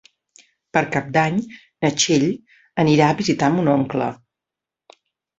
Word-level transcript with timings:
Per 0.75 0.81
Cap 0.93 1.09
d'Any 1.17 1.35
na 1.85 1.91
Txell 2.03 2.25
anirà 2.85 3.09
a 3.11 3.17
visitar 3.19 3.49
mon 3.57 3.69
oncle. 3.75 4.07